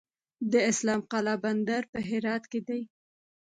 د 0.51 0.53
اسلام 0.71 1.01
قلعه 1.11 1.37
بندر 1.43 1.81
په 1.91 1.99
هرات 2.09 2.43
کې 2.51 2.59
دی 2.67 2.81